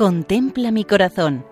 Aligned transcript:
Contempla 0.00 0.70
mi 0.70 0.86
corazón. 0.86 1.44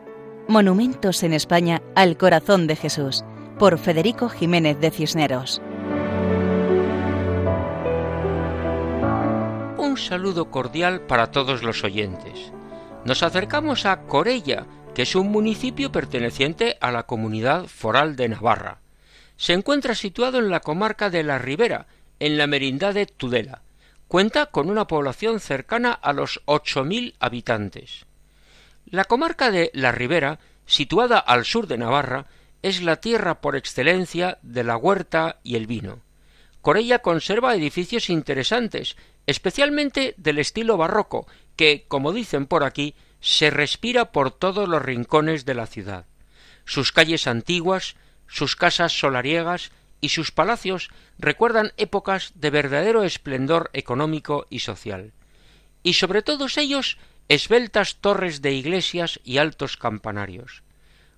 Monumentos 0.48 1.22
en 1.22 1.34
España 1.34 1.82
al 1.94 2.16
corazón 2.16 2.66
de 2.66 2.76
Jesús, 2.76 3.22
por 3.58 3.78
Federico 3.78 4.30
Jiménez 4.30 4.80
de 4.80 4.90
Cisneros. 4.90 5.60
Un 9.76 9.98
saludo 9.98 10.50
cordial 10.50 11.02
para 11.02 11.30
todos 11.30 11.62
los 11.62 11.84
oyentes. 11.84 12.50
Nos 13.04 13.22
acercamos 13.22 13.84
a 13.84 14.06
Corella, 14.06 14.64
que 14.94 15.02
es 15.02 15.14
un 15.14 15.30
municipio 15.30 15.92
perteneciente 15.92 16.78
a 16.80 16.90
la 16.90 17.02
comunidad 17.02 17.66
foral 17.66 18.16
de 18.16 18.30
Navarra. 18.30 18.80
Se 19.36 19.52
encuentra 19.52 19.94
situado 19.94 20.38
en 20.38 20.48
la 20.48 20.60
comarca 20.60 21.10
de 21.10 21.22
la 21.22 21.36
Ribera, 21.36 21.86
en 22.18 22.38
la 22.38 22.46
merindad 22.46 22.94
de 22.94 23.04
Tudela. 23.04 23.60
Cuenta 24.06 24.46
con 24.46 24.70
una 24.70 24.86
población 24.86 25.38
cercana 25.38 25.92
a 25.92 26.14
los 26.14 26.40
ocho 26.46 26.82
mil 26.82 27.14
habitantes. 27.20 28.07
La 28.90 29.04
comarca 29.04 29.50
de 29.50 29.70
la 29.74 29.92
Ribera, 29.92 30.38
situada 30.64 31.18
al 31.18 31.44
sur 31.44 31.66
de 31.66 31.76
Navarra, 31.76 32.26
es 32.62 32.82
la 32.82 32.96
tierra 32.96 33.40
por 33.42 33.54
excelencia 33.54 34.38
de 34.42 34.64
la 34.64 34.76
huerta 34.78 35.40
y 35.42 35.56
el 35.56 35.66
vino. 35.66 36.00
Corella 36.62 37.00
conserva 37.00 37.54
edificios 37.54 38.08
interesantes, 38.08 38.96
especialmente 39.26 40.14
del 40.16 40.38
estilo 40.38 40.78
barroco, 40.78 41.26
que, 41.54 41.84
como 41.86 42.12
dicen 42.12 42.46
por 42.46 42.64
aquí, 42.64 42.94
se 43.20 43.50
respira 43.50 44.10
por 44.10 44.30
todos 44.30 44.68
los 44.68 44.80
rincones 44.80 45.44
de 45.44 45.54
la 45.54 45.66
ciudad. 45.66 46.06
Sus 46.64 46.90
calles 46.90 47.26
antiguas, 47.26 47.94
sus 48.26 48.56
casas 48.56 48.98
solariegas 48.98 49.70
y 50.00 50.10
sus 50.10 50.32
palacios 50.32 50.88
recuerdan 51.18 51.72
épocas 51.76 52.32
de 52.36 52.50
verdadero 52.50 53.02
esplendor 53.02 53.70
económico 53.74 54.46
y 54.48 54.60
social. 54.60 55.12
Y 55.82 55.94
sobre 55.94 56.22
todos 56.22 56.56
ellos 56.56 56.98
esbeltas 57.28 57.96
torres 57.96 58.40
de 58.42 58.52
iglesias 58.52 59.20
y 59.22 59.38
altos 59.38 59.76
campanarios. 59.76 60.62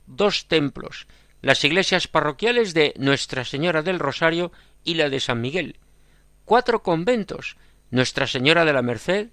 Dos 0.07 0.47
templos, 0.49 1.07
las 1.41 1.65
iglesias 1.65 2.09
parroquiales 2.09 2.75
de 2.75 2.95
Nuestra 2.99 3.45
Señora 3.45 3.83
del 3.83 3.99
Rosario 3.99 4.53
y 4.85 4.95
la 4.95 5.09
de 5.09 5.21
San 5.21 5.41
Miguel. 5.41 5.79
Cuatro 6.45 6.83
conventos, 6.83 7.57
Nuestra 7.91 8.27
Señora 8.27 8.65
de 8.65 8.73
la 8.73 8.83
Merced, 8.83 9.29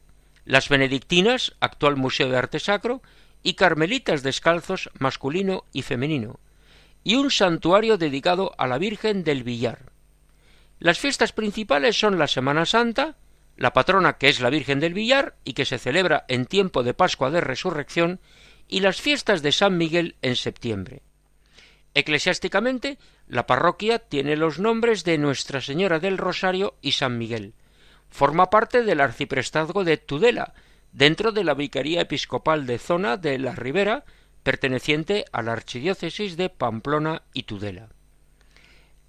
las 0.45 0.69
benedictinas, 0.69 1.55
actual 1.59 1.97
Museo 1.97 2.29
de 2.29 2.37
Arte 2.37 2.59
Sacro, 2.59 3.01
y 3.43 3.55
carmelitas 3.55 4.23
descalzos 4.23 4.89
masculino 4.99 5.65
y 5.73 5.81
femenino, 5.81 6.39
y 7.03 7.15
un 7.15 7.31
santuario 7.31 7.97
dedicado 7.97 8.53
a 8.57 8.67
la 8.67 8.77
Virgen 8.77 9.23
del 9.23 9.43
Villar. 9.43 9.91
Las 10.79 10.99
fiestas 10.99 11.31
principales 11.31 11.99
son 11.99 12.19
la 12.19 12.27
Semana 12.27 12.65
Santa, 12.65 13.15
la 13.57 13.73
patrona 13.73 14.13
que 14.13 14.29
es 14.29 14.39
la 14.39 14.49
Virgen 14.49 14.79
del 14.79 14.93
Villar 14.93 15.35
y 15.43 15.53
que 15.53 15.65
se 15.65 15.79
celebra 15.79 16.25
en 16.27 16.45
tiempo 16.45 16.83
de 16.83 16.93
Pascua 16.93 17.31
de 17.31 17.41
Resurrección, 17.41 18.19
y 18.67 18.81
las 18.81 19.01
fiestas 19.01 19.41
de 19.41 19.51
San 19.51 19.77
Miguel 19.77 20.15
en 20.21 20.35
septiembre. 20.35 21.01
Eclesiásticamente, 21.93 22.97
la 23.27 23.47
parroquia 23.47 23.99
tiene 23.99 24.35
los 24.35 24.59
nombres 24.59 25.03
de 25.03 25.17
Nuestra 25.17 25.61
Señora 25.61 25.99
del 25.99 26.17
Rosario 26.17 26.75
y 26.81 26.91
San 26.91 27.17
Miguel. 27.17 27.53
Forma 28.09 28.49
parte 28.49 28.83
del 28.83 29.01
arciprestazgo 29.01 29.83
de 29.83 29.97
Tudela, 29.97 30.53
dentro 30.91 31.31
de 31.31 31.43
la 31.43 31.53
Vicaría 31.53 32.01
Episcopal 32.01 32.67
de 32.67 32.77
Zona 32.77 33.17
de 33.17 33.39
la 33.39 33.55
Ribera, 33.55 34.03
perteneciente 34.43 35.25
a 35.31 35.41
la 35.41 35.53
Archidiócesis 35.53 36.37
de 36.37 36.49
Pamplona 36.49 37.23
y 37.33 37.43
Tudela. 37.43 37.89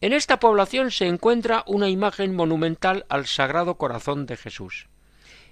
En 0.00 0.12
esta 0.12 0.38
población 0.38 0.92
se 0.92 1.06
encuentra 1.06 1.64
una 1.66 1.88
imagen 1.88 2.34
monumental 2.34 3.04
al 3.08 3.26
Sagrado 3.26 3.78
Corazón 3.78 4.26
de 4.26 4.36
Jesús. 4.36 4.86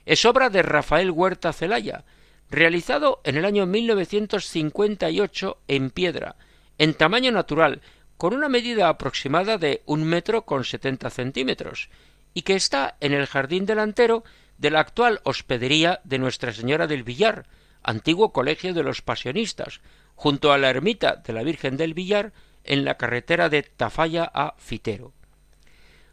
Es 0.04 0.24
obra 0.24 0.50
de 0.50 0.62
Rafael 0.62 1.10
Huerta 1.10 1.52
Celaya, 1.52 2.04
realizado 2.48 3.20
en 3.24 3.36
el 3.36 3.44
año 3.44 3.66
1958 3.66 5.58
en 5.66 5.90
piedra, 5.90 6.36
en 6.78 6.94
tamaño 6.94 7.32
natural, 7.32 7.80
con 8.16 8.34
una 8.34 8.48
medida 8.48 8.88
aproximada 8.88 9.58
de 9.58 9.82
un 9.84 10.04
metro 10.04 10.42
con 10.42 10.62
setenta 10.62 11.10
centímetros, 11.10 11.90
y 12.32 12.42
que 12.42 12.54
está 12.54 12.96
en 13.00 13.12
el 13.14 13.26
jardín 13.26 13.66
delantero 13.66 14.22
de 14.58 14.70
la 14.70 14.78
actual 14.78 15.20
hospedería 15.24 16.00
de 16.04 16.18
Nuestra 16.20 16.52
Señora 16.52 16.86
del 16.86 17.02
Villar, 17.02 17.46
antiguo 17.82 18.32
colegio 18.32 18.74
de 18.74 18.84
los 18.84 19.02
pasionistas, 19.02 19.80
junto 20.14 20.52
a 20.52 20.58
la 20.58 20.70
ermita 20.70 21.16
de 21.16 21.32
la 21.32 21.42
Virgen 21.42 21.76
del 21.76 21.94
Villar, 21.94 22.32
en 22.66 22.84
la 22.84 22.96
carretera 22.96 23.48
de 23.48 23.62
Tafalla 23.62 24.30
a 24.32 24.54
Fitero. 24.58 25.12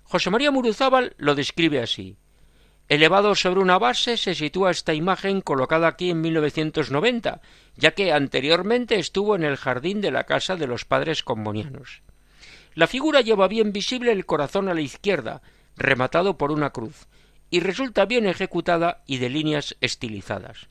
José 0.04 0.30
María 0.30 0.52
Muruzábal 0.52 1.16
lo 1.18 1.36
describe 1.36 1.82
así. 1.82 2.18
Elevado 2.90 3.34
sobre 3.36 3.62
una 3.62 3.80
base 3.80 4.18
se 4.18 4.36
sitúa 4.36 4.72
esta 4.72 4.94
imagen 4.94 5.42
colocada 5.42 5.88
aquí 5.88 6.10
en 6.10 6.22
1990, 6.22 7.42
ya 7.76 7.92
que 7.92 8.12
anteriormente 8.12 9.00
estuvo 9.00 9.36
en 9.36 9.44
el 9.44 9.58
jardín 9.58 10.02
de 10.02 10.12
la 10.12 10.26
casa 10.26 10.56
de 10.56 10.68
los 10.68 10.86
padres 10.86 11.24
combonianos. 11.24 12.04
La 12.76 12.88
figura 12.88 13.22
lleva 13.22 13.48
bien 13.48 13.72
visible 13.72 14.12
el 14.12 14.26
corazón 14.26 14.68
a 14.68 14.74
la 14.74 14.82
izquierda, 14.82 15.42
rematado 15.76 16.38
por 16.38 16.52
una 16.52 16.72
cruz, 16.72 17.08
y 17.50 17.60
resulta 17.60 18.06
bien 18.06 18.26
ejecutada 18.26 19.04
y 19.06 19.18
de 19.18 19.30
líneas 19.30 19.76
estilizadas. 19.80 20.70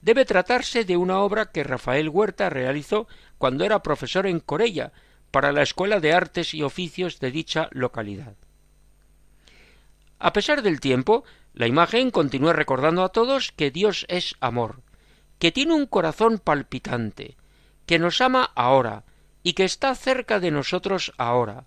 Debe 0.00 0.24
tratarse 0.24 0.84
de 0.84 0.96
una 0.96 1.20
obra 1.20 1.50
que 1.52 1.64
Rafael 1.64 2.08
Huerta 2.08 2.50
realizó 2.50 3.06
cuando 3.38 3.64
era 3.64 3.82
profesor 3.82 4.26
en 4.26 4.40
Corella, 4.40 4.92
para 5.36 5.52
la 5.52 5.60
Escuela 5.60 6.00
de 6.00 6.14
Artes 6.14 6.54
y 6.54 6.62
Oficios 6.62 7.20
de 7.20 7.30
dicha 7.30 7.68
localidad. 7.72 8.36
A 10.18 10.32
pesar 10.32 10.62
del 10.62 10.80
tiempo, 10.80 11.24
la 11.52 11.66
imagen 11.66 12.10
continúa 12.10 12.54
recordando 12.54 13.04
a 13.04 13.10
todos 13.10 13.52
que 13.52 13.70
Dios 13.70 14.06
es 14.08 14.34
amor, 14.40 14.80
que 15.38 15.52
tiene 15.52 15.74
un 15.74 15.84
corazón 15.84 16.38
palpitante, 16.38 17.36
que 17.84 17.98
nos 17.98 18.22
ama 18.22 18.50
ahora 18.54 19.04
y 19.42 19.52
que 19.52 19.64
está 19.64 19.94
cerca 19.94 20.40
de 20.40 20.50
nosotros 20.50 21.12
ahora, 21.18 21.66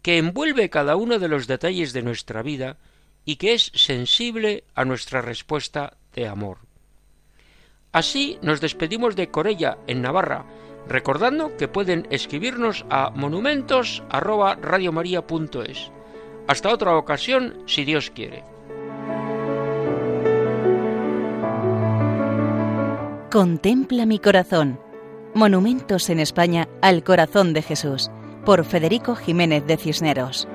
que 0.00 0.16
envuelve 0.16 0.70
cada 0.70 0.96
uno 0.96 1.18
de 1.18 1.28
los 1.28 1.46
detalles 1.46 1.92
de 1.92 2.00
nuestra 2.00 2.40
vida 2.40 2.78
y 3.26 3.36
que 3.36 3.52
es 3.52 3.72
sensible 3.74 4.64
a 4.74 4.86
nuestra 4.86 5.20
respuesta 5.20 5.98
de 6.14 6.28
amor. 6.28 6.60
Así 7.92 8.38
nos 8.40 8.62
despedimos 8.62 9.16
de 9.16 9.28
Corella, 9.28 9.76
en 9.86 10.00
Navarra, 10.00 10.46
recordando 10.88 11.56
que 11.56 11.68
pueden 11.68 12.08
escribirnos 12.10 12.84
a 12.90 13.10
monumentos@radiomaria.es. 13.10 15.92
Hasta 16.46 16.70
otra 16.70 16.96
ocasión, 16.96 17.62
si 17.66 17.84
Dios 17.84 18.10
quiere. 18.10 18.44
Contempla 23.30 24.04
mi 24.04 24.18
corazón. 24.18 24.78
Monumentos 25.34 26.10
en 26.10 26.20
España 26.20 26.68
al 26.82 27.02
corazón 27.02 27.54
de 27.54 27.62
Jesús, 27.62 28.10
por 28.44 28.64
Federico 28.64 29.14
Jiménez 29.14 29.66
de 29.66 29.78
Cisneros. 29.78 30.46